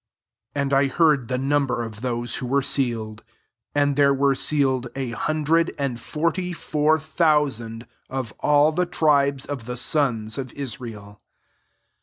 [0.55, 3.23] ''4 And I heard the number )f those who were sealed:
[3.75, 9.77] and iierr were sealed a hundred and brty^four thousand, of all the fibes of the
[9.77, 11.21] sons of Israel.